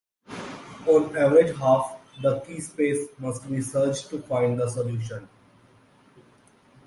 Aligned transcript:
On 0.87 1.15
average, 1.15 1.55
half 1.59 1.99
the 2.23 2.39
key 2.39 2.59
space 2.59 3.07
must 3.19 3.47
be 3.47 3.61
searched 3.61 4.09
to 4.09 4.19
find 4.23 4.59
the 4.59 4.67
solution. 4.67 5.29